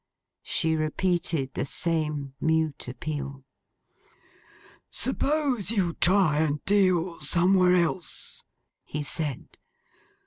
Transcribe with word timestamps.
She 0.41 0.75
repeated 0.75 1.53
the 1.53 1.67
same 1.67 2.33
mute 2.41 2.87
appeal. 2.87 3.45
'Suppose 4.89 5.69
you 5.69 5.93
try 5.93 6.39
and 6.39 6.65
deal 6.65 7.19
somewhere 7.19 7.75
else,' 7.75 8.43
he 8.83 9.03
said. 9.03 9.59